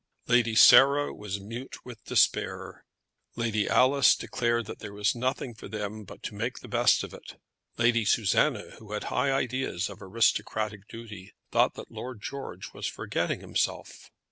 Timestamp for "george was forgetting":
12.19-13.41